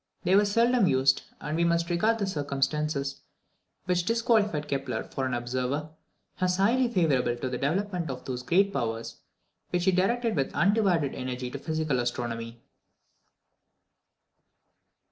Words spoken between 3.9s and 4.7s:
disqualified